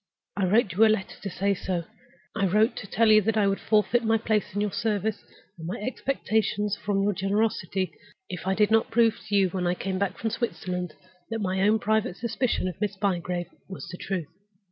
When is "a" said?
0.83-0.87